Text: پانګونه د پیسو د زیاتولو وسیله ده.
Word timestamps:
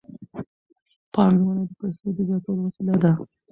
پانګونه 1.13 1.63
د 1.69 1.71
پیسو 1.79 2.07
د 2.15 2.17
زیاتولو 2.27 2.61
وسیله 2.65 2.95
ده. 3.03 3.11